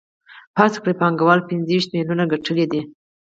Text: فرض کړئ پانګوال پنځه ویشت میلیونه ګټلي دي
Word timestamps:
فرض 0.55 0.73
کړئ 0.81 0.93
پانګوال 1.01 1.39
پنځه 1.49 1.67
ویشت 1.71 1.89
میلیونه 1.93 2.23
ګټلي 2.33 2.65
دي 2.71 2.81